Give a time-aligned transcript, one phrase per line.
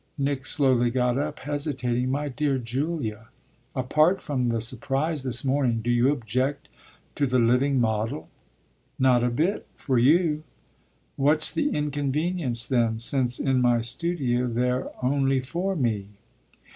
[0.17, 2.09] Nick slowly got up, hesitating.
[2.09, 3.27] "My dear Julia,
[3.75, 6.69] apart from the surprise this morning, do you object
[7.13, 8.27] to the living model?"
[8.97, 10.43] "Not a bit, for you."
[11.17, 16.07] "What's the inconvenience then, since in my studio they're only for me?"